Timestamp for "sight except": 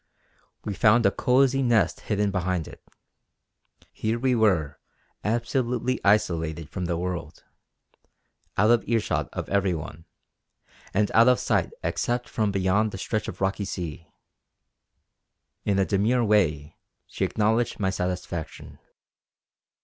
11.39-12.27